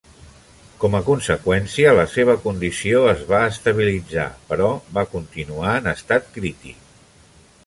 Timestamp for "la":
1.99-2.05